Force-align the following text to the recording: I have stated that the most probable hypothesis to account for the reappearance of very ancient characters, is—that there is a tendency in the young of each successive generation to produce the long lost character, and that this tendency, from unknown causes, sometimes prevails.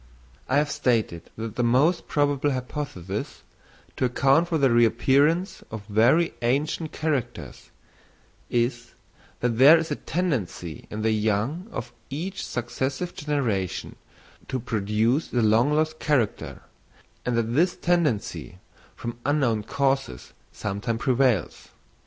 I 0.49 0.57
have 0.57 0.71
stated 0.71 1.29
that 1.37 1.57
the 1.57 1.63
most 1.63 2.07
probable 2.07 2.49
hypothesis 2.49 3.43
to 3.97 4.05
account 4.05 4.47
for 4.47 4.57
the 4.57 4.71
reappearance 4.71 5.61
of 5.69 5.85
very 5.85 6.33
ancient 6.41 6.91
characters, 6.91 7.69
is—that 8.49 9.59
there 9.59 9.77
is 9.77 9.91
a 9.91 9.95
tendency 9.95 10.87
in 10.89 11.03
the 11.03 11.11
young 11.11 11.67
of 11.71 11.93
each 12.09 12.43
successive 12.43 13.13
generation 13.13 13.95
to 14.47 14.59
produce 14.59 15.27
the 15.27 15.43
long 15.43 15.71
lost 15.71 15.99
character, 15.99 16.63
and 17.23 17.37
that 17.37 17.53
this 17.53 17.75
tendency, 17.75 18.57
from 18.95 19.19
unknown 19.23 19.61
causes, 19.61 20.33
sometimes 20.51 20.99
prevails. 20.99 21.67